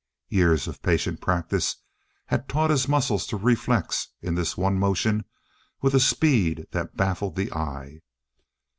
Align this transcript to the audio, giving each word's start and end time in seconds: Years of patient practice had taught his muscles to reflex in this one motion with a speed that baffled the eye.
Years 0.29 0.67
of 0.67 0.81
patient 0.81 1.21
practice 1.21 1.75
had 2.25 2.49
taught 2.49 2.71
his 2.71 2.87
muscles 2.87 3.27
to 3.27 3.37
reflex 3.37 4.07
in 4.19 4.33
this 4.33 4.57
one 4.57 4.79
motion 4.79 5.25
with 5.83 5.93
a 5.93 5.99
speed 5.99 6.65
that 6.71 6.97
baffled 6.97 7.35
the 7.35 7.53
eye. 7.53 7.99